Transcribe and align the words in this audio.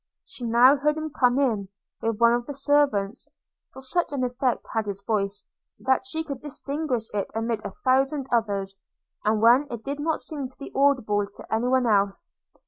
She 0.25 0.45
now 0.45 0.77
heard 0.77 0.97
him 0.97 1.11
come 1.11 1.37
in, 1.37 1.69
with 2.01 2.19
one 2.19 2.33
of 2.33 2.47
the 2.47 2.55
servants; 2.55 3.29
for 3.71 3.83
such 3.83 4.11
an 4.11 4.23
effect 4.23 4.67
had 4.73 4.87
his 4.87 5.03
voice, 5.05 5.45
that 5.77 6.07
she 6.07 6.23
could 6.23 6.41
distinguish 6.41 7.07
it 7.13 7.29
amid 7.35 7.63
a 7.63 7.69
thousand 7.69 8.25
others, 8.31 8.79
and 9.23 9.43
when 9.43 9.67
it 9.69 9.83
did 9.83 9.99
not 9.99 10.19
seem 10.19 10.47
to 10.49 10.57
be 10.57 10.71
audible 10.73 11.27
to 11.27 11.53
any 11.53 11.67
one 11.67 11.85
else. 11.85 12.31